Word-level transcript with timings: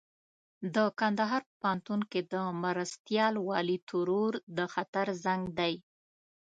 د 0.75 0.77
کندهار 0.99 1.41
په 1.49 1.55
پوهنتون 1.61 1.99
کې 2.11 2.21
د 2.33 2.35
مرستيال 2.63 3.33
والي 3.47 3.77
ترور 3.89 4.31
د 4.57 4.59
خطر 4.73 5.07
زنګ 5.23 5.43
دی. 5.59 5.73